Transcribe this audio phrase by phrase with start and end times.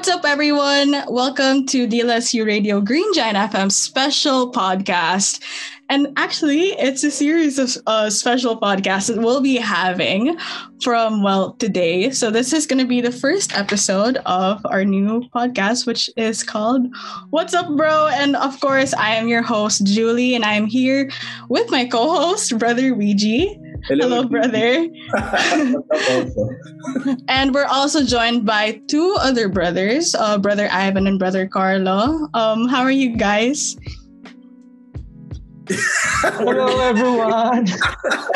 [0.00, 0.96] What's up, everyone?
[1.08, 5.42] Welcome to DLSU Radio Green Giant FM special podcast.
[5.90, 10.38] And actually, it's a series of uh, special podcasts that we'll be having
[10.82, 12.12] from, well, today.
[12.12, 16.42] So, this is going to be the first episode of our new podcast, which is
[16.42, 16.86] called
[17.28, 18.08] What's Up, Bro?
[18.14, 21.10] And of course, I am your host, Julie, and I'm here
[21.50, 23.60] with my co host, Brother Luigi.
[23.84, 24.88] Hello, Hello brother.
[27.28, 32.28] and we're also joined by two other brothers, uh, brother Ivan and brother Carlo.
[32.34, 33.76] Um, how are you guys?
[36.20, 37.64] Hello, everyone.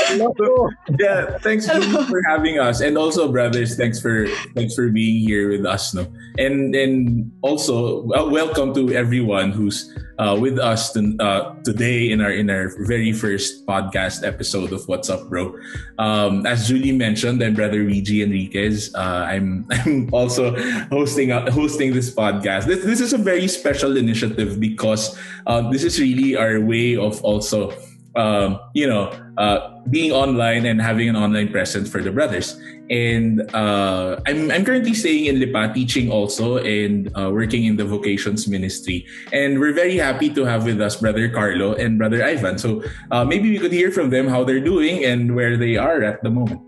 [0.09, 0.71] Hello.
[0.99, 1.69] Yeah, thanks
[2.09, 5.93] for having us, and also, brothers, thanks for thanks for being here with us.
[5.93, 6.07] No,
[6.39, 12.21] and and also well, welcome to everyone who's uh, with us to, uh, today in
[12.21, 15.57] our in our very first podcast episode of What's Up, Bro.
[15.99, 18.95] Um, as Julie mentioned, I'm Brother Luigi Enriquez.
[18.95, 20.55] Uh, I'm I'm also
[20.91, 22.67] hosting uh, hosting this podcast.
[22.67, 27.23] This this is a very special initiative because uh, this is really our way of
[27.25, 27.74] also
[28.17, 32.59] um, you know, uh, being online and having an online presence for the brothers.
[32.91, 37.85] And uh, I'm, I'm currently staying in Lipa, teaching also and uh, working in the
[37.85, 39.07] vocations ministry.
[39.33, 42.59] And we're very happy to have with us Brother Carlo and Brother Ivan.
[42.59, 46.03] So uh, maybe we could hear from them how they're doing and where they are
[46.03, 46.61] at the moment.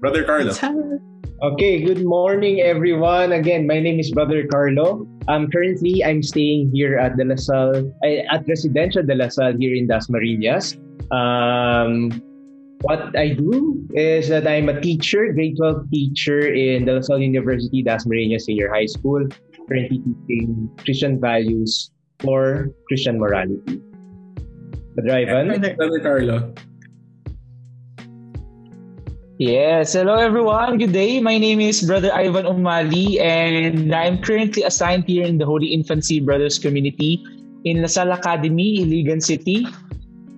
[0.00, 0.52] Brother Carlo.
[1.44, 3.32] Okay, good morning everyone.
[3.32, 5.06] Again, my name is Brother Carlo.
[5.28, 9.76] Um, currently, I'm staying here at De La Salle, at Residencia De La Salle here
[9.76, 10.80] in Dasmariñas.
[11.12, 12.08] Um,
[12.80, 17.20] what I do is that I'm a teacher, grade 12 teacher in De La Salle
[17.20, 19.28] University, Dasmariñas Senior High School,
[19.68, 23.80] currently teaching Christian values for Christian morality.
[24.96, 25.60] Ivan?
[25.76, 26.54] Brother Carlo.
[29.38, 30.78] Yes, hello everyone.
[30.78, 31.18] Good day.
[31.18, 36.20] My name is Brother Ivan Umali and I'm currently assigned here in the Holy Infancy
[36.20, 37.18] Brothers community
[37.64, 39.66] in La Salle Academy, Iligan City.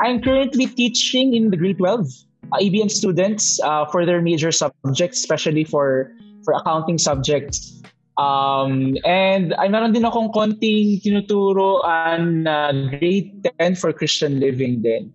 [0.01, 5.21] I'm currently teaching in the grade 12 uh, ABM students uh, for their major subjects,
[5.21, 7.85] especially for for accounting subjects.
[8.17, 14.81] Um, and I meron din akong konting tinuturo on uh, grade 10 for Christian living
[14.81, 15.13] din.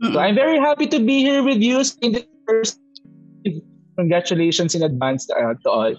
[0.00, 2.80] So I'm very happy to be here with you in the first
[3.98, 5.94] congratulations in advance uh, to all.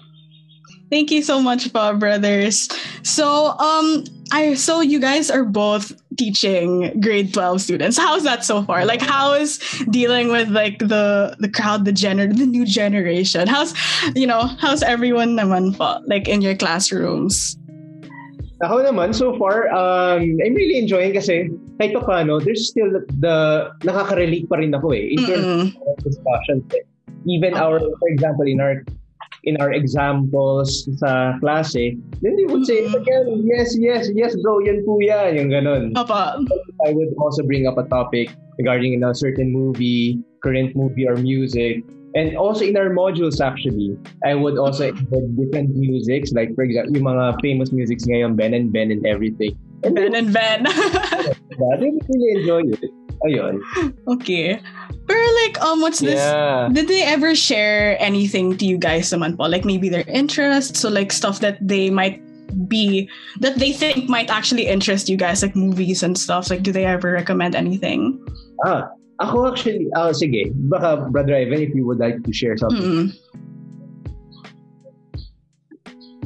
[0.90, 2.68] Thank you so much, Bob Brothers.
[3.04, 4.02] So, um,
[4.32, 7.96] I so you guys are both teaching grade 12 students.
[7.96, 8.84] How's that so far?
[8.84, 9.58] Like how is
[9.90, 13.46] dealing with like the the crowd, the gener the new generation?
[13.46, 13.74] How's
[14.16, 17.56] you know, how's everyone naman po, like in your classrooms?
[18.60, 21.48] Ako naman, so far, um, I'm really enjoying kasi
[21.80, 26.68] kahit pa paano, there's still the, nakaka-relate pa rin ako eh, in terms of discussions
[26.76, 26.84] eh
[27.26, 28.84] even our, for example, in our
[29.44, 33.00] in our examples sa klase, then they would say, mm-hmm.
[33.00, 35.96] again, yes, yes, yes, bro, yan po yan, yung ganun.
[35.96, 36.36] Papa.
[36.84, 38.28] I would also bring up a topic
[38.58, 41.80] regarding you know, a certain movie, current movie or music.
[42.12, 46.98] And also in our modules actually, I would also include different musics, like for example,
[46.98, 49.54] yung mga famous musics ngayon, Ben and Ben and everything.
[49.86, 50.66] And Ben and Ben.
[50.68, 52.90] I really enjoy it.
[53.24, 53.62] Ayun.
[54.08, 54.58] Okay.
[55.10, 56.22] Pero like, um, what's this?
[56.22, 56.70] Yeah.
[56.70, 59.50] Did they ever share anything to you guys naman po?
[59.50, 62.22] Like maybe their interests, so like stuff that they might
[62.70, 63.10] be
[63.42, 66.46] that they think might actually interest you guys, like movies and stuff.
[66.46, 68.22] Like, do they ever recommend anything?
[68.62, 68.86] Ah,
[69.18, 70.54] ako actually, oh, sige.
[70.70, 73.10] Baka, Brother Ivan, if you would like to share something.
[73.10, 73.18] Mm-hmm.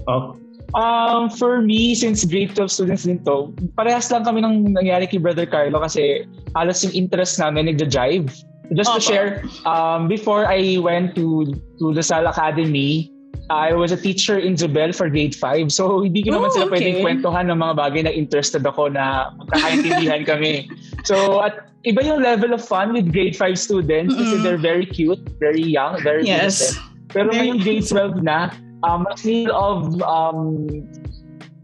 [0.04, 0.36] Oh,
[0.74, 5.22] Um, for me, since grade 12 students din to, parehas lang kami ng nangyari kay
[5.22, 6.26] Brother Carlo kasi
[6.58, 8.26] halos yung interest namin nagja-jive.
[8.72, 13.12] Just to share, um, before I went to to the Sal Academy,
[13.50, 15.68] I was a teacher in Zubel for grade 5.
[15.68, 16.80] So, hindi ko naman oh, sila okay.
[16.80, 20.64] pwedeng kwentuhan ng mga bagay na interested ako na magkakaintindihan kami.
[21.04, 24.24] So, at iba yung level of fun with grade 5 students mm-hmm.
[24.24, 26.72] kasi they're very cute, very young, very yes.
[26.72, 26.80] innocent.
[27.12, 28.38] Pero very ngayong grade 12 na,
[28.80, 30.64] um, mas need of um,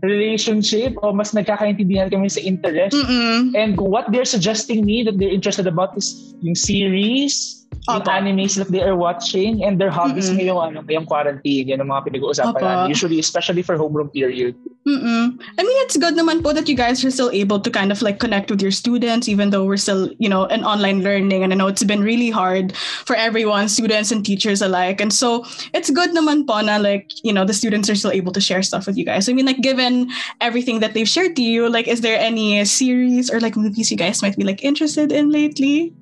[0.03, 2.97] relationship o mas nagkakaintindihan kami sa interest.
[2.97, 3.53] Mm-mm.
[3.57, 8.69] And what they're suggesting me that they're interested about is yung series, yung animes that
[8.69, 10.45] they are watching and their hobbies mm-hmm.
[10.45, 11.69] ngayong, ano, ngayong quarantine.
[11.69, 12.91] Yan ang mga pinag-uusapan natin.
[12.91, 14.55] Usually, especially for homeroom period.
[14.89, 15.37] Mm-mm.
[15.37, 18.01] I mean, it's good naman po that you guys are still able to kind of
[18.01, 21.45] like connect with your students even though we're still, you know, in online learning.
[21.45, 22.75] And I know it's been really hard
[23.05, 25.01] for everyone, students and teachers alike.
[25.01, 25.45] And so
[25.75, 28.63] it's good naman po na like, you know, the students are still able to share
[28.63, 29.29] stuff with you guys.
[29.29, 30.09] I mean, like given
[30.41, 33.97] everything that they've shared to you, like is there any series or like movies you
[33.97, 35.93] guys might be like interested in lately?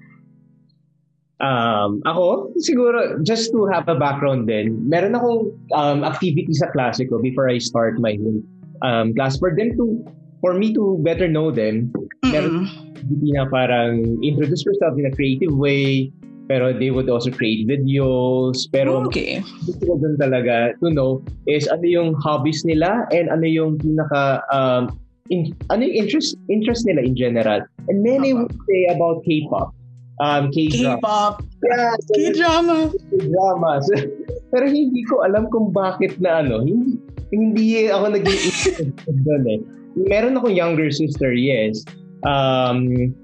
[1.38, 7.06] Um, ako, siguro, just to have a background din, meron akong um, activity sa klase
[7.06, 8.18] ko before I start my
[8.82, 10.02] um, class for them to,
[10.42, 11.94] for me to better know them.
[12.26, 16.10] Meron activity na parang introduce yourself in a creative way,
[16.50, 18.66] pero they would also create videos.
[18.74, 19.38] Pero Okay.
[19.62, 24.42] gusto ko dun talaga to know is ano yung hobbies nila and ano yung pinaka
[24.50, 24.90] um,
[25.30, 27.62] in, ano yung interest interest nila in general.
[27.86, 28.50] And many Tama.
[28.50, 29.77] would say about K-pop.
[30.18, 30.98] Um, K-drama.
[30.98, 32.76] K-pop, Yeah, so K-drama.
[33.22, 33.84] dramas.
[34.50, 36.98] Pero hindi ko alam kung bakit na ano, hindi,
[37.30, 38.42] hindi ako naging
[39.26, 39.60] doon eh.
[39.98, 41.82] Meron akong younger sister, yes.
[42.26, 43.14] Um,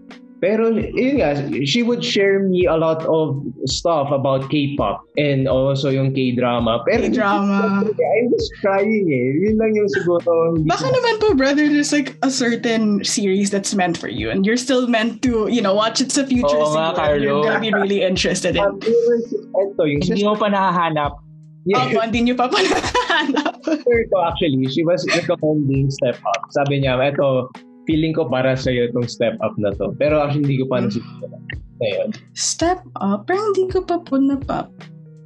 [0.45, 1.33] pero yun nga,
[1.65, 6.85] she would share me a lot of stuff about K-pop and also yung K-drama.
[6.85, 7.81] Pero K-drama.
[7.89, 9.27] I'm just trying eh.
[9.49, 10.61] Yun lang yung siguro.
[10.69, 14.61] Baka naman po, brother, there's like a certain series that's meant for you and you're
[14.61, 16.61] still meant to, you know, watch it sa future.
[16.61, 17.49] Oo nga, and You're Carlo.
[17.49, 18.69] gonna be really interested in.
[18.69, 21.25] Um, ito, yung Hindi mo pa nahahanap.
[21.65, 23.57] yeah, Opo, hindi nyo pa pa nahanap.
[23.65, 26.43] sister ko actually, she was recommending Step Up.
[26.53, 27.49] Sabi niya, eto,
[27.85, 29.93] feeling ko para sa'yo itong Step Up na to.
[30.01, 31.37] Pero actually, hindi ko pa nasisimula.
[31.83, 32.09] Ngayon.
[32.33, 33.27] Step up?
[33.27, 34.71] Parang hindi ko pa po na pa.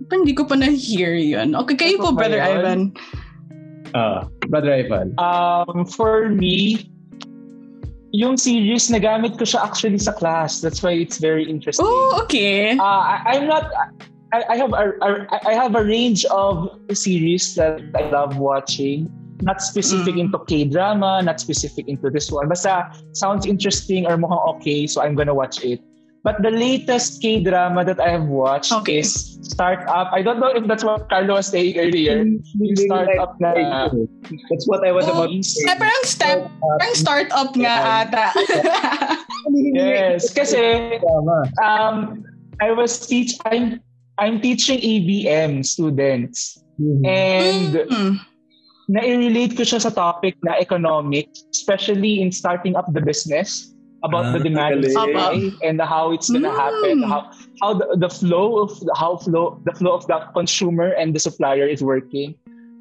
[0.09, 1.55] Parang hindi ko pa na-hear yun.
[1.55, 2.49] Okay, kayo po, brother yun?
[2.49, 2.81] Ivan.
[3.97, 5.17] Ah, Brother Ivan.
[5.17, 6.89] Um, for me,
[8.13, 10.61] yung series, nagamit ko siya actually sa class.
[10.61, 11.85] That's why it's very interesting.
[11.85, 12.77] Oh, okay.
[12.77, 13.73] Uh, I, I'm not.
[14.33, 15.09] I, I have a, a
[15.49, 19.09] I have a range of series that I love watching.
[19.43, 20.27] Not specific Mm.
[20.27, 22.49] into K drama, not specific into this one.
[22.51, 25.79] Basta sounds interesting or mukhang okay, so I'm gonna watch it.
[26.27, 28.99] But the latest K drama that I have watched Okay.
[29.07, 30.11] is Startup.
[30.13, 32.27] I don't know if that's what Carlo was saying earlier.
[32.27, 33.89] Yung startup na.
[34.51, 35.65] That's what I was Oh, about to say.
[35.71, 37.75] Eh, parang step, parang start-up nga
[38.05, 38.27] ata.
[39.73, 40.99] Yes, kasi
[41.65, 42.27] um,
[42.61, 43.39] I was teach.
[43.49, 43.81] I'm
[44.19, 46.59] I'm teaching ABM students.
[46.77, 47.03] Mhm.
[47.07, 48.15] And Mm.
[48.89, 53.73] Na-relate ko siya sa topic na economic, especially in starting up the business
[54.07, 54.95] about the Ah, demand galing.
[54.95, 55.35] supply
[55.67, 57.09] and how it's gonna happen, Mm.
[57.11, 57.21] how
[57.61, 61.67] how the, the flow of how flow the flow of the consumer and the supplier
[61.67, 62.33] is working.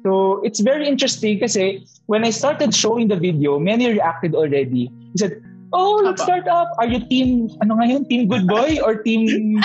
[0.06, 4.88] So it's very interesting kasi when I started showing the video, many reacted already.
[5.12, 5.42] He said,
[5.72, 6.72] "Oh, let's start up.
[6.78, 8.08] Are you team ano ngayon?
[8.08, 9.60] Team Good Boy or team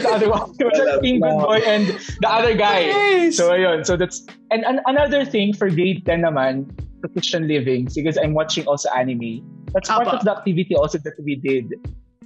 [0.00, 0.54] the other one?
[1.02, 1.92] team Good Boy and
[2.22, 3.36] the other guy?" Nice.
[3.36, 6.70] So ayun, so that's and, an another thing for grade 10 naman,
[7.00, 9.44] profession living because I'm watching also anime.
[9.72, 10.16] That's part Apa.
[10.18, 11.74] of the activity also that we did.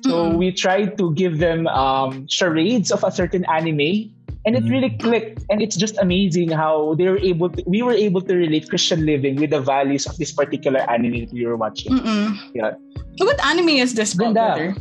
[0.04, 0.36] So Mm-mm.
[0.36, 4.12] we tried to give them um, charades of a certain anime
[4.44, 4.70] and it Mhm.
[4.70, 8.34] really clicked and it's just amazing how they were able to, we were able to
[8.36, 11.92] relate Christian living with the values of this particular anime that we were watching.
[11.96, 12.36] Mm-mm.
[12.52, 12.76] Yeah.
[13.24, 14.76] What anime is this, Ganda.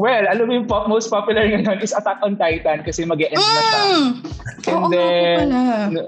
[0.00, 3.60] Well, alam mo yung pop, most popular ngayon is Attack on Titan kasi mag-e-end na
[3.60, 3.82] siya.
[3.84, 4.10] Mm.
[4.64, 6.04] And Oo then, pala.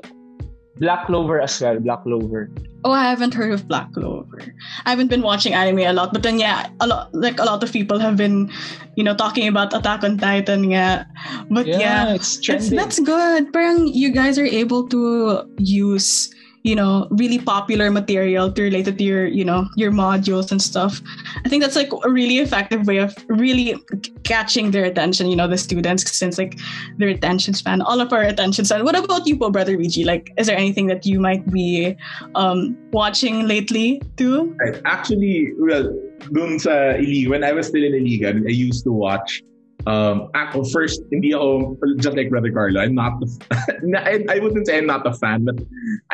[0.80, 2.48] Black Clover as well, Black Clover.
[2.84, 4.42] Oh, I haven't heard of Black Clover.
[4.84, 7.62] I haven't been watching anime a lot, but then yeah, a lot like a lot
[7.62, 8.50] of people have been,
[8.96, 10.64] you know, talking about Attack on Titan.
[10.70, 11.04] Yeah,
[11.50, 12.76] but yeah, it's it's, trending.
[12.76, 13.52] that's good.
[13.52, 18.98] Parang you guys are able to use, you know, really popular material to relate it
[18.98, 21.00] to your, you know, your modules and stuff.
[21.44, 23.76] I think that's like a really effective way of really
[24.22, 25.26] catching their attention.
[25.28, 26.58] You know, the students since like
[26.98, 28.84] their attention span, all of our attention span.
[28.84, 30.04] What about you, po, brother Luigi?
[30.04, 31.96] Like, is there anything that you might be
[32.34, 34.54] um watching lately too?
[34.60, 34.80] Right.
[34.84, 35.92] Actually, well,
[36.32, 39.42] dun sa Iligan, when I was still in Iligan, I used to watch
[39.86, 43.18] um ako first hindi ako just like brother Carlo I'm not
[43.98, 45.58] I, I wouldn't say I'm not a fan but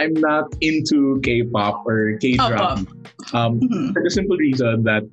[0.00, 2.80] I'm not into K-pop or K-drama
[3.36, 3.92] um Mhm.
[3.92, 5.04] for the simple reason that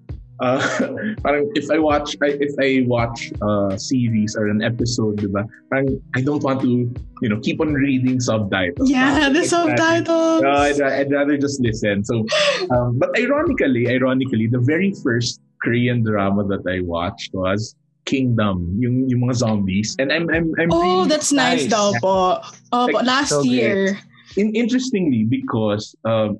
[0.43, 0.59] uh,
[1.24, 5.95] parang if I watch I, if I watch a series or an episode diba parang
[6.15, 6.88] I don't want to
[7.24, 10.43] you know keep on reading subtitles Yeah, the subtitles.
[10.43, 12.03] no, I'd, I'd rather just listen.
[12.03, 12.27] So,
[12.75, 17.71] um, but ironically, ironically, the very first Korean drama that I watched was
[18.05, 21.74] Kingdom, yung yung mga zombies, and I'm I'm I'm oh, really that's nice, nice.
[21.74, 22.38] daw po.
[22.69, 23.97] Oh, Like, last so year.
[24.38, 26.38] in, interestingly because um,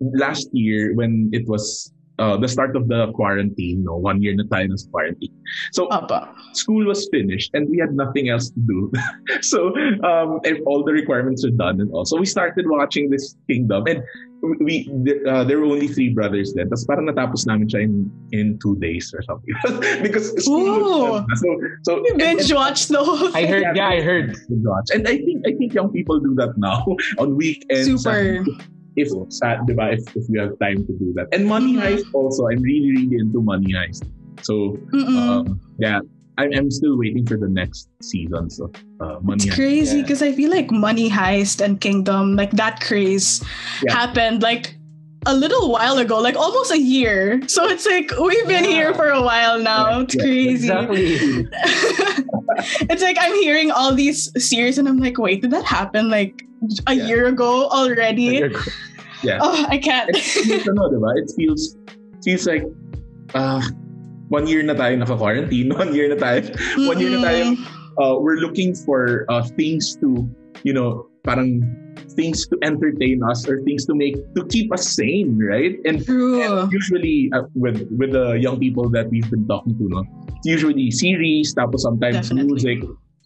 [0.00, 4.44] last year when it was uh, the start of the quarantine, no, one year na
[4.44, 5.34] tayo sa quarantine.
[5.72, 6.30] So Opo.
[6.54, 8.92] school was finished and we had nothing else to do.
[9.42, 9.74] so
[10.06, 12.04] um, and all the requirements are done and all.
[12.04, 14.02] So we started watching this Kingdom and
[14.60, 14.86] we
[15.26, 16.68] uh, there were only three brothers then.
[16.68, 19.54] Tapos parang natapos namin siya in, in two days or something.
[20.04, 20.80] because school
[21.10, 21.24] was.
[21.40, 21.48] So,
[21.82, 24.36] so You binge watch the whole I heard, yeah, I heard.
[24.50, 24.92] watch.
[24.92, 26.84] And I think I think young people do that now
[27.18, 27.88] on weekends.
[27.88, 28.44] Super.
[28.96, 29.92] If sad, diba?
[29.94, 31.26] If, if you have time to do that.
[31.32, 31.74] And Money.
[31.74, 32.46] Heist also.
[32.48, 34.04] I'm really really into Money Heist.
[34.42, 36.00] So um, yeah,
[36.38, 39.54] I'm, I'm still waiting for the next seasons of uh, Money It's Heist.
[39.54, 40.02] crazy Yeah.
[40.02, 43.42] because I feel like Money Heist and Kingdom, like that craze
[43.82, 43.94] Yeah.
[43.94, 44.73] happened like
[45.26, 47.40] a little while ago, like almost a year.
[47.48, 48.70] So it's like we've been Yeah.
[48.70, 50.00] here for a while now.
[50.00, 50.68] It's Yeah, crazy.
[50.68, 51.48] Exactly.
[52.92, 56.44] it's like I'm hearing all these series and I'm like, wait, did that happen like
[56.86, 57.06] a Yeah.
[57.06, 58.42] year ago already?
[59.22, 59.38] Yeah.
[59.40, 60.10] Oh, I can't.
[60.12, 61.10] It feels, ano, diba?
[61.16, 61.76] It feels,
[62.22, 62.64] feels like,
[63.34, 63.62] uh,
[64.28, 66.44] one year na tayo naka-quarantine, one year na tayo,
[66.88, 67.44] one year na tayo,
[68.00, 70.28] uh, we're looking for uh, things to,
[70.64, 71.64] you know, parang
[72.14, 75.76] things to entertain us or things to make, to keep us sane, right?
[75.84, 76.02] And.
[76.04, 80.04] And usually uh, with with the young people that we've been talking to, no,
[80.36, 82.52] it's usually series, tapos sometimes Definitely.
[82.52, 82.78] music,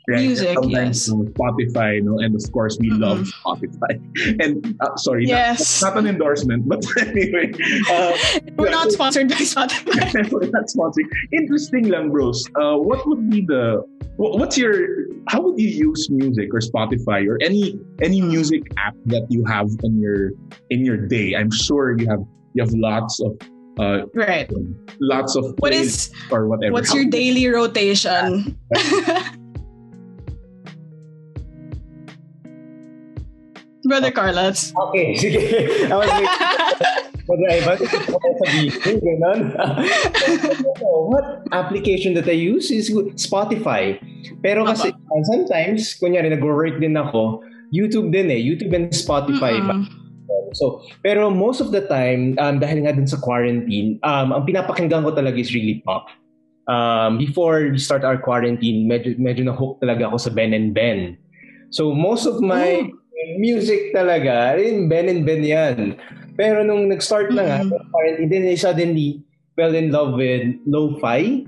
[0.08, 0.22] right?
[0.24, 1.18] Music, sometimes yes.
[1.36, 3.00] Spotify, no, and of course we Mhm.
[3.02, 3.98] love Spotify.
[4.44, 5.82] And uh, sorry, Yes.
[5.82, 7.52] not, not an endorsement, but anyway,
[7.90, 8.12] uh,
[8.56, 10.30] We're not so- sponsored by Spotify.
[10.32, 11.08] we're not sponsoring.
[11.34, 12.40] Interesting, lang, bros.
[12.56, 13.82] Uh, what would be the
[14.18, 19.24] What's your how would you use music or Spotify or any any music app that
[19.30, 20.32] you have in your
[20.70, 21.36] in your day?
[21.36, 22.20] I'm sure you have
[22.54, 23.38] you have lots of
[23.78, 24.50] uh right.
[25.00, 26.72] lots of what is or whatever.
[26.72, 28.58] what's How your do you- daily rotation?
[33.84, 34.72] Brother Carlos.
[34.76, 35.14] Okay.
[35.90, 36.97] I was like,
[37.28, 37.60] I
[38.40, 39.40] sabihin, ganun.
[41.12, 42.88] what application that I use is
[43.20, 44.00] Spotify.
[44.40, 48.40] Pero kasi uh, sometimes, kunyari nag-work din ako, YouTube din eh.
[48.40, 49.60] YouTube and Spotify.
[49.60, 49.84] Mm-mm.
[50.56, 55.04] So, pero most of the time, um, dahil nga din sa quarantine, um, ang pinapakinggan
[55.04, 56.08] ko talaga is really pop.
[56.68, 61.16] Um, before we start our quarantine, medyo, medyo na-hook talaga ako sa Ben and Ben.
[61.68, 62.88] So, most of my
[63.36, 65.96] music talaga, rin Ben and Ben yan.
[66.38, 67.70] Pero nung nag-start na nga, Mhm.
[67.74, 69.08] yung quarantine, then I suddenly
[69.58, 71.42] fell in love with lo-fi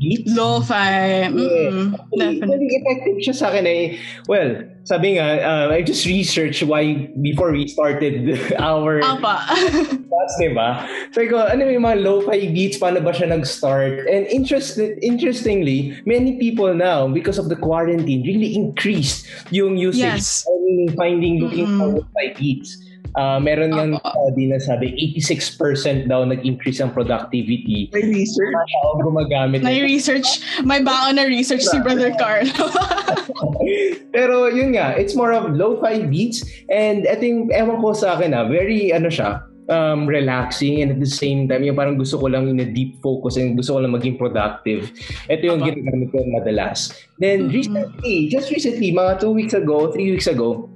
[0.00, 0.32] beats.
[0.32, 1.28] Lo-fi.
[1.28, 1.92] Mm-mm.
[2.16, 2.72] Very Definitely.
[2.72, 4.00] effective siya sa akin eh.
[4.24, 9.44] Well, sabi nga, uh, I just researched why before we started our Apa.
[9.44, 10.88] podcast, di ba?
[11.12, 14.08] So, ko, ano yung mga lo-fi beats, paano ba siya nag-start?
[14.08, 20.16] And interest, interestingly, many people now, because of the quarantine, really increased yung usage.
[20.24, 20.48] Yes.
[20.48, 22.00] I mean, finding, looking for Mm-mm.
[22.00, 22.72] lo-fi beats.
[23.18, 24.30] Uh, meron nga Opo.
[24.30, 27.90] study na sabi, 86% daw nag-increase ang productivity.
[27.90, 28.54] May research.
[28.54, 29.58] Mga tao gumagamit.
[29.66, 30.28] May research,
[30.62, 32.50] may baon na research si Brother Carlo.
[34.14, 38.30] Pero yun nga, it's more of lo-fi beats and I think, ewan ko sa akin
[38.30, 42.26] ah, very ano siya, um, relaxing and at the same time, yung parang gusto ko
[42.26, 44.90] lang in a deep focus and gusto ko lang maging productive.
[45.26, 45.66] Ito yung Apa.
[45.70, 46.90] ginagamit ko madalas.
[47.18, 47.54] Then Mhm.
[47.54, 50.70] recently, just recently, mga two weeks ago, three weeks ago,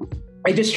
[0.47, 0.77] I just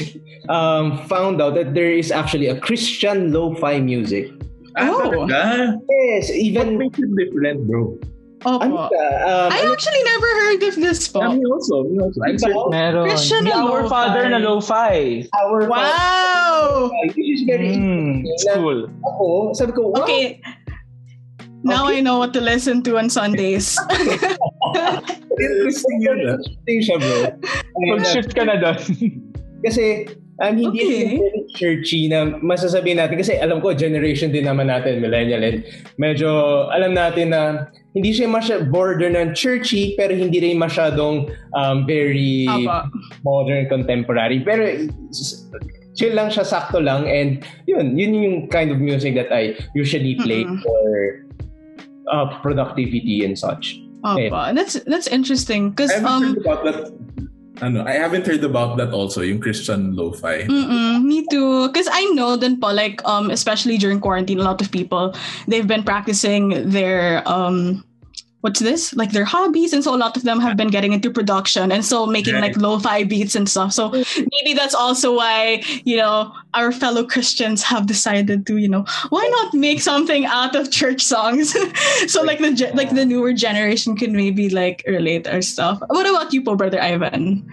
[0.49, 4.31] um, found out that there is actually a Christian lo-fi music.
[4.79, 5.27] Ah, Oh.
[5.27, 5.75] talaga?
[5.89, 7.97] Yes, What makes it different, bro?
[8.45, 8.93] ano Opo.
[8.93, 11.19] ka, um, I actually never heard of this po.
[11.25, 11.75] Yeah, me also.
[11.89, 12.19] Me also.
[12.21, 12.69] I'm Diba?
[12.69, 13.05] Meron.
[13.09, 13.89] Christian The na Our lo-fi.
[13.89, 15.25] Father na lo-fi.
[15.33, 16.93] our Wow!
[17.01, 18.85] which is very Mm, it's cool.
[19.03, 19.25] ako,
[19.57, 20.37] sabi ko, wow, Okay.
[21.65, 23.75] Now I know what to listen to on Sundays.
[25.37, 26.37] Interesting yun, ah.
[26.37, 27.17] Interesting siya, bro.
[27.75, 28.77] And, Mag-shift ka na doon.
[29.67, 30.07] kasi,
[30.39, 31.19] um, hindi Okay.
[31.57, 33.17] churchy na masasabihin natin.
[33.17, 35.43] Kasi alam ko, generation din naman natin, millennial.
[35.43, 35.65] And
[35.97, 36.29] medyo
[36.71, 42.45] alam natin na hindi siya masya border ng churchy, pero hindi rin masyadong um, very
[42.45, 42.93] Apa.
[43.25, 44.37] modern, contemporary.
[44.45, 44.85] Pero
[45.97, 47.09] chill lang siya, sakto lang.
[47.09, 50.61] And yun, yun yung kind of music that I usually play Mm-mm.
[50.61, 50.85] for
[52.13, 53.81] uh, productivity and such.
[54.05, 54.53] Apa.
[54.53, 56.77] That's that's interesting because I haven't um heard about that.
[57.61, 60.43] Ano, I haven't heard about that also, yung Christian lo-fi.
[60.43, 61.67] Mm-mm, me too.
[61.67, 65.15] Because I know then po, like, um, especially during quarantine, a lot of people,
[65.47, 67.83] they've been practicing their, um,
[68.41, 68.93] what's this?
[68.95, 69.73] Like their hobbies.
[69.73, 72.53] And so a lot of them have been getting into production and so making Right.
[72.53, 73.73] like lo-fi beats and stuff.
[73.73, 78.85] So maybe that's also why, you know, our fellow Christians have decided to, you know,
[79.09, 81.55] why not make something out of church songs?
[82.07, 85.79] so like the, ge- like the newer generation can maybe like relate our stuff.
[85.87, 87.45] What about you po, Brother Ivan?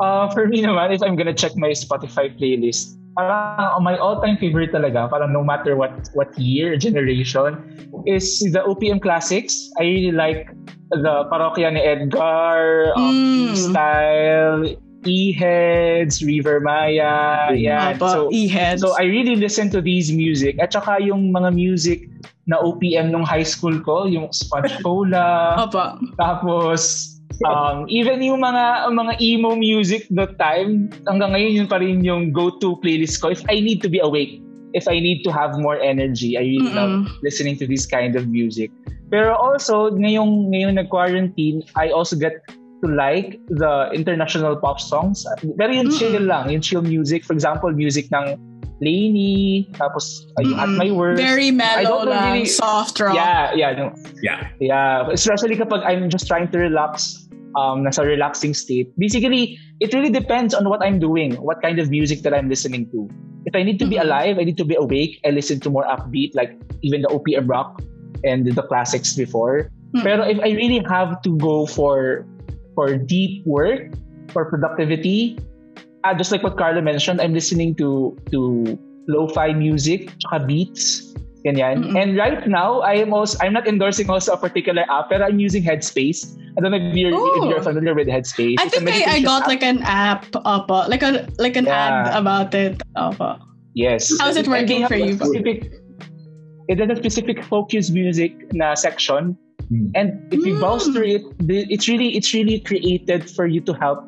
[0.00, 4.72] Uh, for me naman, if I'm gonna check my Spotify playlist, parang my all-time favorite
[4.72, 7.62] talaga, parang no matter what what year, generation,
[8.06, 9.70] is the OPM Classics.
[9.78, 10.50] I really like
[10.90, 13.56] the Parokya ni Edgar, um, Mm.
[13.56, 14.62] Style,
[15.06, 17.92] E-Heads, River Maya, yeah.
[17.94, 18.80] Apa, So, e-heads.
[18.82, 20.56] so I really listen to these music.
[20.58, 22.08] At saka yung mga music
[22.46, 25.96] na OPM nung high school ko, yung Sponge Cola, Apa.
[26.20, 27.14] tapos,
[27.48, 32.32] um, even yung mga mga emo music that time, hanggang ngayon yun pa rin yung
[32.32, 34.40] go-to playlist ko if I need to be awake.
[34.74, 36.74] if I need to have more energy, I really Mm-mm.
[36.74, 38.74] love listening to this kind of music.
[39.06, 42.42] Pero also, ngayong, ngayong nag-quarantine, I also get
[42.84, 45.24] to like the international pop songs.
[45.56, 45.96] Pero yung Mm-mm.
[45.98, 47.24] chill lang, yung chill music.
[47.24, 48.36] For example, music ng
[48.84, 51.16] LANY, tapos yung At My Worst.
[51.22, 53.14] Very I mellow don't lang, really- soft rock.
[53.16, 54.50] Yeah, yeah, no, Yeah.
[54.60, 55.08] yeah.
[55.08, 57.24] Especially kapag I'm just trying to relax,
[57.56, 58.92] um, nasa relaxing state.
[58.98, 62.90] Basically, it really depends on what I'm doing, what kind of music that I'm listening
[62.92, 63.08] to.
[63.46, 64.04] If I need to be Mhm.
[64.10, 67.46] alive, I need to be awake, I listen to more upbeat, like even the OPM
[67.48, 67.80] rock
[68.26, 69.70] and the classics before.
[69.94, 70.02] Mhm.
[70.02, 72.26] Pero if I really have to go for
[72.74, 73.94] for deep work,
[74.30, 75.38] for productivity,
[76.04, 78.78] uh, just like what Carlo mentioned, I'm listening to to
[79.08, 81.12] lo-fi music, tsaka beats,
[81.44, 81.84] ganyan.
[81.84, 81.96] Mm-mm.
[82.00, 85.38] And right now, I am also I'm not endorsing also a particular app, pero I'm
[85.38, 86.24] using Headspace.
[86.56, 87.42] I don't know if you're, Oh.
[87.42, 88.62] if you're familiar with Headspace.
[88.62, 89.48] I It's think I, I got app.
[89.48, 92.78] like an app, opo, like a like an ad about it.
[92.96, 93.38] Opo.
[93.74, 94.14] Yes.
[94.22, 95.18] How's it working for you?
[95.18, 95.72] Specific,
[96.70, 99.34] it has a specific focus music na section.
[99.68, 99.88] Hmm.
[99.94, 100.60] And if you Mm.
[100.60, 104.04] browse through it, it's really it's really created for you to help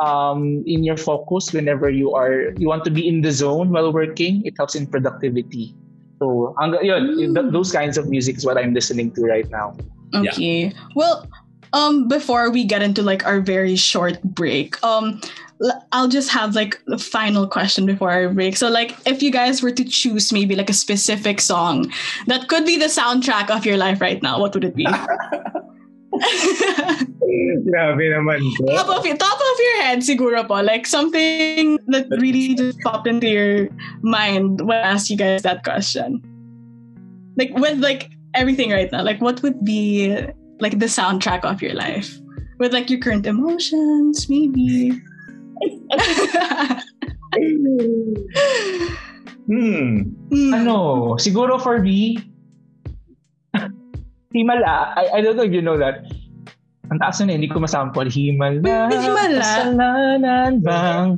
[0.00, 3.92] um, in your focus whenever you are you want to be in the zone while
[3.92, 4.40] working.
[4.46, 5.74] It helps in productivity.
[6.22, 7.34] So, ang, yun, Mm.
[7.34, 9.74] th- those kinds of music is what I'm listening to right now.
[10.14, 10.70] Okay.
[10.94, 11.26] Well,
[11.72, 15.20] um, before we get into like our very short break, um,
[15.92, 18.56] I'll just have like the final question before our break.
[18.56, 21.92] So, like, if you guys were to choose maybe like a specific song
[22.26, 24.86] that could be the soundtrack of your life right now, what would it be?
[27.64, 28.68] Grabe naman ko.
[28.68, 33.08] top of your top of your head, siguro po, like something that really just popped
[33.08, 33.72] into your
[34.04, 36.20] mind when I asked you guys that question.
[37.40, 40.12] Like with like everything right now, like what would be
[40.62, 42.22] like the soundtrack of your life
[42.62, 44.94] with like your current emotions, maybe.
[49.42, 50.14] Hmm.
[50.30, 50.54] Hmm.
[50.54, 52.22] Ano, siguro for me,
[54.34, 54.94] Himala.
[54.94, 56.06] I, I don't know if you know that.
[56.92, 58.04] Ang taas na, hindi ko masample.
[58.04, 58.92] Himala.
[58.92, 59.40] Himala?
[59.40, 61.16] Kasalanan bang?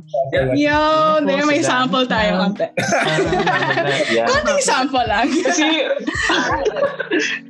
[0.55, 2.63] Yo, there may sample tayo konti.
[4.15, 4.23] yeah.
[4.23, 5.27] Konting sample lang.
[5.27, 5.91] Kasi,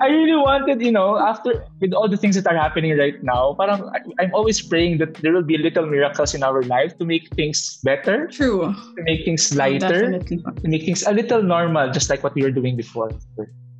[0.01, 3.53] I really wanted, you know, after, with all the things that are happening right now,
[3.61, 7.29] parang I'm always praying that there will be little miracles in our life to make
[7.37, 8.73] things better, True.
[8.73, 10.41] to make things lighter, Definitely.
[10.41, 13.13] to make things a little normal, just like what we were doing before.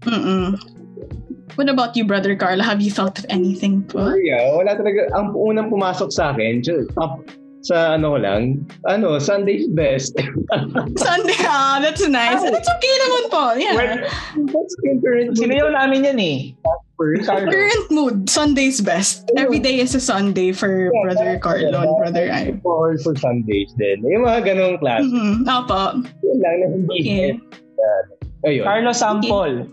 [0.05, 0.61] Mm-mm.
[1.55, 2.63] What about you, brother Carla?
[2.63, 4.11] Have you thought of anything po?
[4.19, 5.07] Yeah, wala talaga.
[5.15, 7.23] Ang unang pumasok sa akin, ju- up,
[7.65, 10.13] sa ano ko lang, ano, Sunday's best.
[11.01, 12.43] Sunday, ah, that's nice.
[12.43, 13.43] That's okay naman po.
[13.57, 13.73] Yeah.
[13.73, 13.95] Well,
[14.53, 16.37] That's current Sinayaw namin yan eh.
[16.99, 17.25] first.
[17.27, 19.25] Current mood, Sunday's best.
[19.35, 22.53] Every day is a Sunday for Brother Carlo and Brother I.
[22.61, 24.05] For, for Sundays din.
[24.05, 25.03] Yung mga ganong class.
[25.03, 25.49] Mm-hmm.
[25.49, 26.03] Opo.
[26.23, 26.97] Yun lang na hindi.
[27.01, 27.27] Okay.
[28.45, 28.63] Ayun.
[28.63, 29.65] Carlo Sample.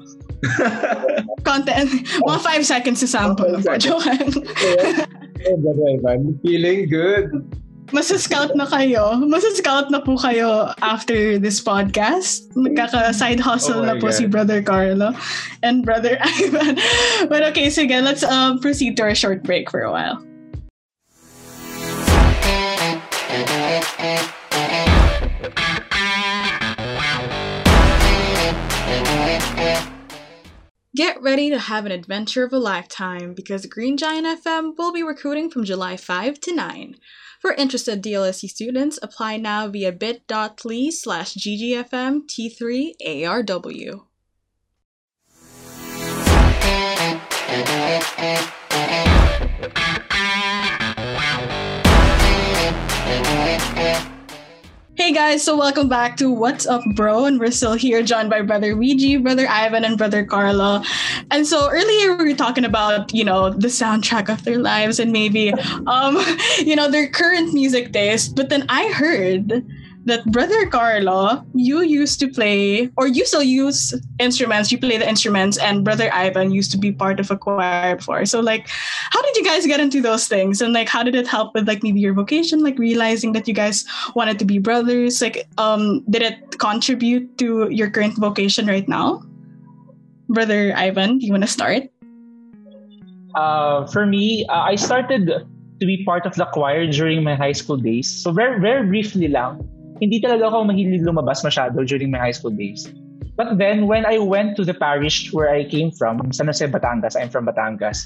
[1.49, 1.91] Content.
[2.23, 3.59] Mga five seconds sa sample.
[3.79, 4.03] Joke
[6.43, 7.27] feeling good.
[7.93, 9.21] Masa-scout na kayo.
[9.27, 12.49] Masa-scout na po kayo after this podcast.
[12.57, 14.17] Magkaka-side hustle Oh na po God.
[14.17, 15.13] si Brother Carlo
[15.61, 16.79] and Brother Ivan.
[17.29, 20.25] But okay, sige, let's uh, proceed to our short break for a while.
[30.95, 35.03] Get ready to have an adventure of a lifetime because Green Giant FM will be
[35.03, 36.97] recruiting from July 5 to 9.
[37.41, 44.03] For interested DLSU students, apply now via bit.ly slash ggfm t3arw.
[54.95, 58.43] Hey guys, so welcome back to What's Up Bro, and we're still here, joined by
[58.43, 60.83] Brother Luigi, Brother Ivan, and Brother Carlo.
[61.31, 65.11] And so earlier we were talking about, you know, the soundtrack of their lives and
[65.11, 65.51] maybe,
[65.87, 66.23] um,
[66.59, 68.37] you know, their current music taste.
[68.37, 69.65] But then I heard
[70.05, 75.09] that Brother Carlo, you used to play, or you still use instruments, you play the
[75.09, 78.27] instruments, and Brother Ivan used to be part of a choir before.
[78.27, 80.61] So, like, how did you guys get into those things?
[80.61, 83.55] And, like, how did it help with, like, maybe your vocation, like, realizing that you
[83.55, 83.85] guys
[84.15, 85.23] wanted to be brothers?
[85.23, 89.23] Like, um, did it contribute to your current vocation right now?
[90.29, 91.85] Brother Ivan, do you want to start?
[93.35, 97.53] Uh, for me, uh, I started to be part of the choir during my high
[97.53, 98.11] school days.
[98.11, 99.69] So very, very briefly lang,
[100.03, 102.91] hindi talaga ako mahilig lumabas masyado during my high school days.
[103.39, 107.15] But then, when I went to the parish where I came from, San Jose, Batangas,
[107.15, 108.03] I'm from Batangas,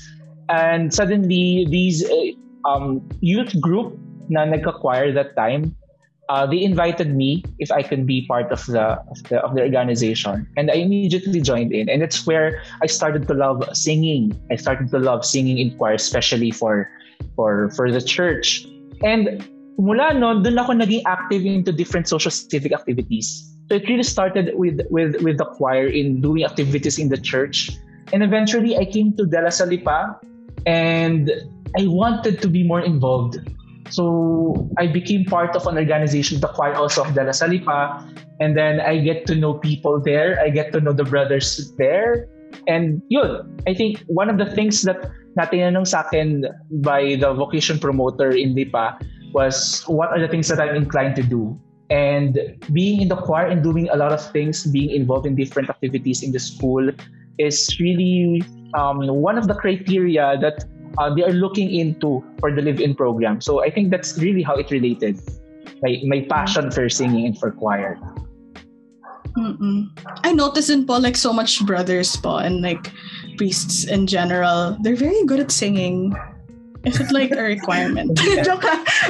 [0.52, 2.36] and suddenly these uh,
[2.68, 5.74] um, youth group na nagka-choir that time,
[6.28, 9.64] uh, they invited me if I could be part of the, of the of the
[9.64, 11.88] organization, and I immediately joined in.
[11.88, 14.36] And it's where I started to love singing.
[14.52, 16.86] I started to love singing in choir, especially for
[17.34, 18.68] for for the church.
[19.02, 19.42] And
[19.78, 23.44] mula no, doon ako naging active into different social civic activities.
[23.68, 27.74] So it really started with with with the choir in doing activities in the church,
[28.14, 30.16] and eventually I came to De La Salle Lipa,
[30.64, 31.28] and
[31.74, 33.42] I wanted to be more involved
[33.90, 38.02] so I became part of an organization, the choir also of De La Salle Lipa.
[38.40, 40.40] And then I get to know people there.
[40.40, 42.28] I get to know the brothers there.
[42.66, 46.46] And yun, I think one of the things that natinanong sa akin
[46.82, 48.98] by the vocation promoter in Lipa
[49.36, 51.60] was what are the things that I'm inclined to do.
[51.92, 52.40] And
[52.72, 56.24] being in the choir and doing a lot of things, being involved in different activities
[56.24, 56.90] in the school
[57.38, 60.64] is really um, one of the criteria that
[60.98, 63.44] uh, they are looking into for the live-in program.
[63.44, 65.20] So I think that's really how it related.
[65.84, 68.00] My, my passion for singing and for choir.
[69.36, 69.92] Mm-mm.
[70.24, 72.90] I noticed in Paul like so much brothers Paul and like
[73.36, 76.16] priests in general, they're very good at singing.
[76.86, 78.16] Is it like a requirement?
[78.44, 78.62] Joke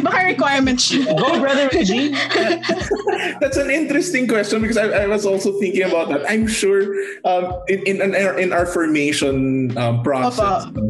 [0.02, 2.08] Baka requirement Go, brother Reggie.
[3.40, 6.28] That's an interesting question because I, I, was also thinking about that.
[6.28, 6.82] I'm sure
[7.24, 10.80] um, in, in, in, our, in our formation um, process, Papa.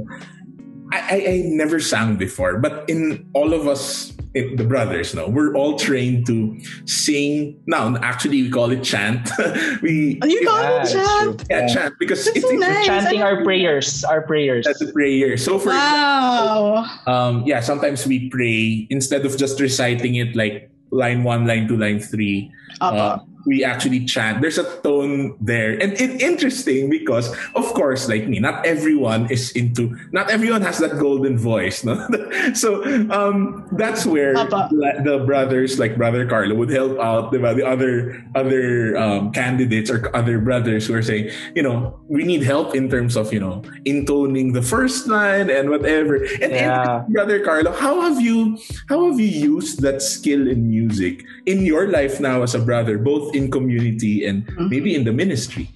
[0.93, 4.16] I, I never sang before, but in all of us,
[4.57, 7.61] the brothers, no, we're all trained to sing.
[7.67, 9.31] Now, actually, we call it chant.
[9.83, 11.45] we you call yeah, it chant?
[11.49, 12.87] Yeah, yeah, chant because That's it's, so nice.
[12.87, 14.67] chanting our prayers, our prayers.
[14.67, 15.37] That's a prayer.
[15.37, 16.85] So for wow.
[16.85, 21.69] Example, um, yeah, sometimes we pray instead of just reciting it like line one, line
[21.69, 22.53] two, line three.
[22.81, 24.43] Uh, we actually chant.
[24.43, 25.73] There's a tone there.
[25.79, 30.79] And it's interesting because, of course, like me, not everyone is into, not everyone has
[30.79, 31.85] that golden voice.
[31.85, 31.95] No?
[32.55, 38.25] so um, that's where the brothers, like Brother Carlo, would help out the, the other
[38.35, 42.91] other um, candidates or other brothers who are saying, you know, we need help in
[42.91, 46.17] terms of, you know, intoning the first line and whatever.
[46.43, 47.05] And, yeah.
[47.05, 51.65] and Brother Carlo, how have you how have you used that skill in music in
[51.65, 54.69] your life now as a brother, both in community and mm-hmm.
[54.69, 55.69] maybe in the ministry?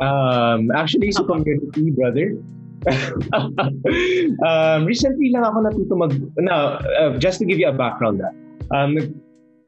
[0.00, 2.36] Um, actually, sa community, brother.
[4.44, 6.12] um, recently lang ako natuto mag...
[6.36, 8.32] Now, uh, just to give you a background, that,
[8.72, 8.96] ah, um,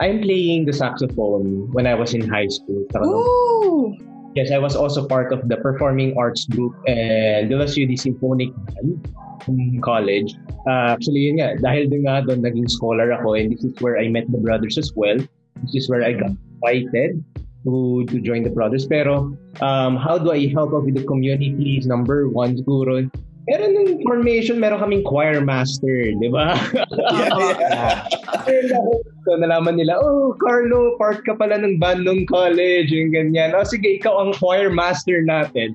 [0.01, 2.85] I'm playing the saxophone when I was in high school.
[2.97, 3.95] Ooh!
[4.35, 8.99] Yes, I was also part of the performing arts group and the UD Symphonic Band
[9.47, 10.35] in college.
[10.67, 14.01] Uh, actually, yun nga, dahil din nga doon naging scholar ako and this is where
[14.01, 15.21] I met the brothers as well.
[15.69, 17.25] This is where I got invited
[17.65, 18.87] to, to join the brothers.
[18.87, 21.87] Pero um, how do I help out with the communities?
[21.87, 23.11] Number one, siguro,
[23.51, 26.55] meron ng formation, meron kaming choir master, di ba?
[26.95, 28.07] yeah, yeah.
[29.27, 33.51] so, nalaman nila, oh, Carlo, part ka pala ng bandong college, yung ganyan.
[33.55, 35.75] Oh, sige, ikaw ang choir master natin.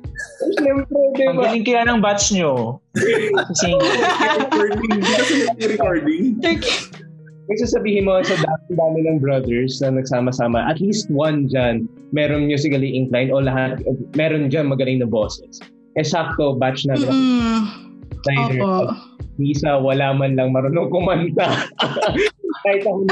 [0.60, 1.32] Siyempre, di ba?
[1.32, 2.80] Ang galing kaya ng batch nyo.
[4.48, 5.04] Recording.
[5.60, 6.40] recording.
[7.48, 8.36] Kung sasabihin mo sa
[8.68, 13.80] dami ng brothers na nagsama-sama, at least one dyan meron musically inclined o lahat,
[14.20, 15.64] meron dyan magaling na bosses.
[15.96, 17.88] Eh sakto, batch na mm-hmm.
[18.28, 18.60] Snyder.
[18.60, 18.92] Opo.
[19.38, 21.48] Misa, wala man lang marunong kumanta.
[22.66, 23.06] Kahit ako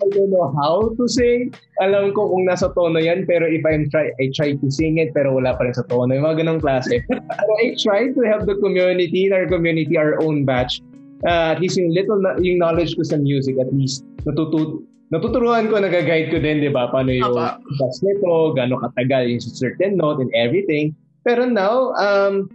[0.00, 1.52] I don't know how to sing.
[1.84, 5.12] Alam ko kung nasa tono yan, pero if I'm try, I try to sing it,
[5.12, 6.08] pero wala pa rin sa tono.
[6.08, 7.04] Yung mga ganong klase.
[7.10, 10.80] pero I try to help the community, our community, our own batch,
[11.26, 15.66] uh, at least yung little na, yung knowledge ko sa music at least natutut natuturuan
[15.66, 20.22] ko nag-guide ko din 'di ba paano yung bass nito gaano katagal yung certain note
[20.22, 20.94] and everything.
[21.26, 22.46] Pero now um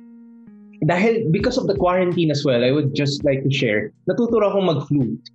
[0.88, 4.72] dahil because of the quarantine as well I would just like to share natuturo akong
[4.72, 5.26] mag-flute.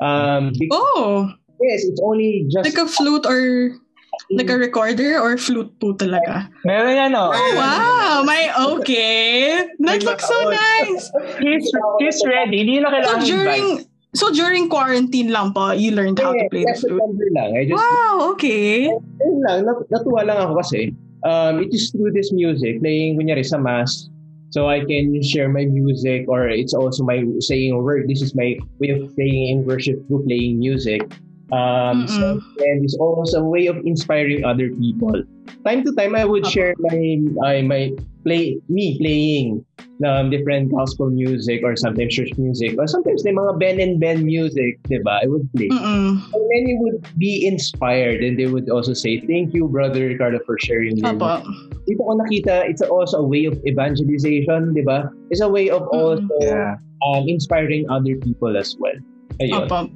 [0.00, 1.28] Um because, oh!
[1.60, 3.76] Yes it's only just like a flute or
[4.30, 6.46] Like a recorder or flute po talaga?
[6.62, 7.34] Meron yan, oh.
[7.34, 8.22] oh wow!
[8.22, 8.46] May
[8.78, 9.66] okay.
[9.82, 11.10] That looks so nice.
[11.42, 11.66] He's,
[11.98, 12.62] he's ready.
[12.62, 13.66] Hindi na kailangan so during,
[14.10, 16.98] So during quarantine lang po, you learned how to play the flute?
[17.30, 17.54] lang.
[17.54, 18.90] I just, wow, okay.
[18.90, 20.90] Ayun lang, natuwa lang ako kasi
[21.22, 24.10] um, it is through this music, playing kunyari sa mass,
[24.50, 28.10] so I can share my music or it's also my saying work.
[28.10, 31.06] This is my way of playing in worship through playing music.
[31.52, 35.22] Um, so, and it's also a way of inspiring other people.
[35.66, 37.90] Time to time, I would share my uh, my
[38.22, 39.64] play me playing
[40.06, 44.24] um, different gospel music or sometimes church music or sometimes the mga Ben and Ben
[44.24, 45.20] music, diba?
[45.22, 45.68] I would play.
[45.68, 46.22] Mm-mm.
[46.22, 50.56] And many would be inspired and they would also say, "Thank you, brother Ricardo, for
[50.58, 51.44] sharing." Apo.
[51.84, 55.10] Dito ko nakita, it's also a way of evangelization, diba?
[55.30, 56.78] It's a way of also yeah.
[57.02, 58.96] um, inspiring other people as well.
[59.42, 59.66] Ayun.
[59.66, 59.90] Apo.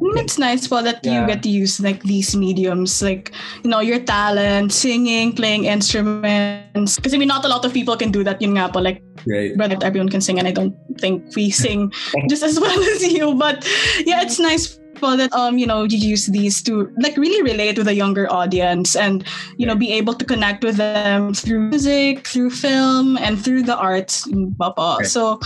[0.00, 3.32] Mean, it's nice po that you get to use like these mediums, like
[3.62, 6.96] you know your talent, singing, playing instruments.
[6.96, 8.40] Because I mean, not a lot of people can do that.
[8.40, 9.52] Yun nga po, like Right.
[9.52, 11.92] but everyone can sing, and I don't think we sing
[12.32, 13.34] just as well as you.
[13.36, 13.68] But
[14.08, 14.79] yeah, it's nice
[15.16, 18.96] that um you know you use these to like really relate with a younger audience
[18.96, 19.24] and
[19.56, 23.76] you know be able to connect with them through music, through film, and through the
[23.76, 24.28] arts.
[24.58, 24.96] Papa.
[25.00, 25.06] Right.
[25.06, 25.40] So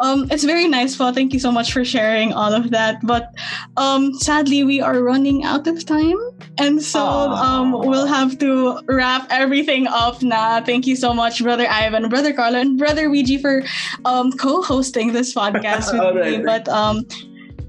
[0.00, 1.12] um it's very nice po.
[1.12, 3.04] Thank you so much for sharing all of that.
[3.04, 3.34] But
[3.76, 6.18] um sadly we are running out of time.
[6.58, 10.60] And so um we'll have to wrap everything up now.
[10.60, 13.62] Thank you so much, Brother Ivan, Brother Carlo, and Brother Luigi for
[14.04, 16.42] um co-hosting this podcast with All me.
[16.44, 17.06] But um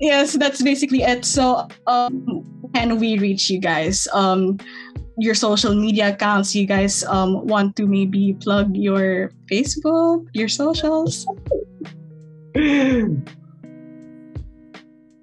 [0.01, 1.23] yes, that's basically it.
[1.23, 4.07] So um can we reach you guys?
[4.13, 4.57] Um
[5.17, 11.25] your social media accounts, you guys um want to maybe plug your Facebook, your socials?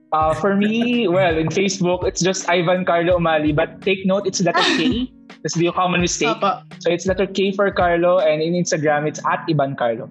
[0.09, 3.55] Uh, for me, well, in Facebook, it's just Ivan Karlo Umali.
[3.55, 5.13] But take note, it's letter K.
[5.43, 6.37] That's the common mistake.
[6.81, 10.09] So it's letter K for Karlo, and in Instagram, it's at Ivan Carlo.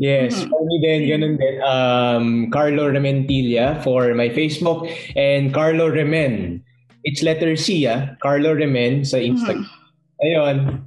[0.00, 0.48] Yes, Mhm.
[0.48, 1.56] for me din, ganun din.
[1.60, 6.64] Um, Carlo Rementilla for my Facebook and Carlo Remen.
[7.04, 8.16] It's letter C, ah.
[8.24, 9.68] Carlo Remen sa Instagram.
[10.24, 10.80] Ayun.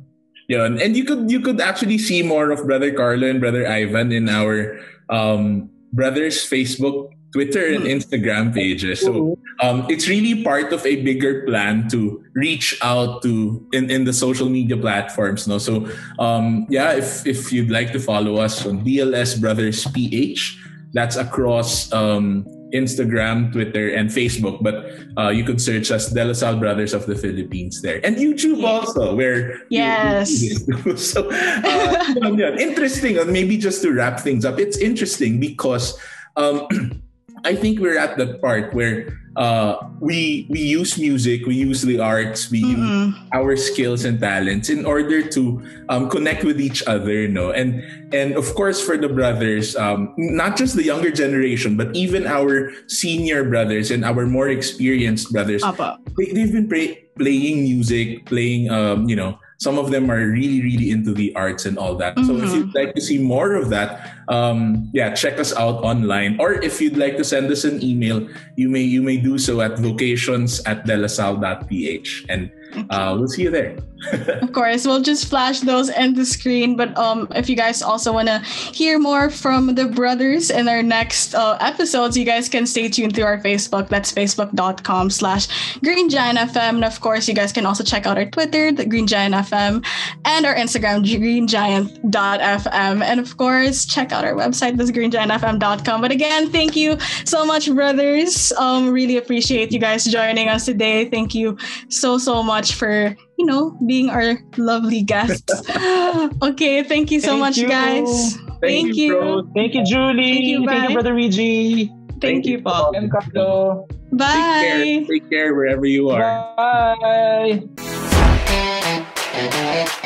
[0.50, 0.82] Yun.
[0.82, 4.28] And you could you could actually see more of Brother Carlo and Brother Ivan in
[4.30, 4.82] our
[5.14, 9.02] um, brothers' Facebook, Twitter, and Instagram pages.
[9.02, 14.06] So um, it's really part of a bigger plan to reach out to in, in
[14.06, 15.48] the social media platforms.
[15.48, 20.62] No, so um, yeah, if if you'd like to follow us on DLS Brothers PH,
[20.94, 24.62] that's across um, Instagram, Twitter, and Facebook.
[24.62, 28.16] But uh, you could search us De La Salle Brothers of the Philippines there, and
[28.18, 30.42] YouTube also, where Yes.
[30.42, 31.12] you do this.
[31.14, 32.14] so uh,
[32.60, 33.18] interesting.
[33.20, 35.98] uh, Maybe just to wrap things up, it's interesting because
[36.36, 36.66] um,
[37.44, 42.00] I think we're at that part where uh, we we use music, we use the
[42.00, 43.14] arts, we use Mm-mm.
[43.34, 47.82] our skills and talents in order to um, connect with each other no and
[48.14, 52.72] and of course for the brothers um, not just the younger generation but even our
[52.88, 55.98] senior brothers and our more experienced brothers Papa.
[56.18, 60.60] they, they've been play, playing music playing um, you know some of them are really
[60.68, 62.20] really into the arts and all that.
[62.28, 62.54] So if Mhm.
[62.56, 66.36] you'd like to see more of that um, yeah check us out online.
[66.44, 68.28] Or if you'd like to send us an email
[68.60, 72.52] you may you may do so at vocations at delasalle.ph and
[72.90, 73.76] uh, we'll see you there
[74.12, 76.76] Of course, we'll just flash those in the screen.
[76.76, 80.84] But um, if you guys also want to hear more from the brothers in our
[80.84, 83.90] next uh, episodes, you guys can stay tuned through our Facebook.
[83.90, 85.48] That's facebook.com slash
[85.82, 86.76] Green Giant FM.
[86.76, 89.86] And of course, you guys can also check out our Twitter, the Green Giant FM,
[90.26, 93.04] and our Instagram, greengiant.fm.
[93.04, 96.02] And of course, check out our website, that's greengiantfm.com.
[96.02, 98.52] But again, thank you so much, brothers.
[98.54, 101.10] Um, really appreciate you guys joining us today.
[101.10, 101.58] Thank you
[101.90, 105.52] so, so much for you know, being our lovely guests.
[106.42, 107.68] okay, thank you so Thank much, you.
[107.68, 108.38] guys.
[108.62, 109.14] Thank, you.
[109.14, 109.44] bro.
[109.54, 110.34] Thank you, Julie.
[110.34, 110.94] Thank you, bye.
[110.94, 111.88] Brother Luigi.
[111.88, 112.64] Thank, Thank you, you.
[112.64, 112.96] Paul.
[112.96, 113.86] And Carlo.
[113.90, 114.80] Take care.
[114.80, 115.06] Bye.
[115.10, 116.56] Take care wherever you are.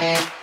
[0.09, 0.33] Bye.